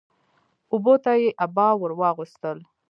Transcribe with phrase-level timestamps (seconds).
[0.73, 2.57] اوبو ته يې عبا ور واغوستل